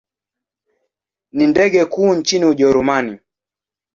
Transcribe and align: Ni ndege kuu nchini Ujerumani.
Ni 1.31 1.47
ndege 1.47 1.85
kuu 1.85 2.13
nchini 2.13 2.45
Ujerumani. 2.45 3.19